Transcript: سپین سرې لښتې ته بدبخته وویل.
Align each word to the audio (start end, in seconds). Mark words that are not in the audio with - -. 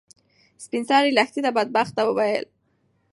سپین 0.63 0.83
سرې 0.89 1.11
لښتې 1.17 1.41
ته 1.45 1.51
بدبخته 1.57 2.01
وویل. 2.05 2.45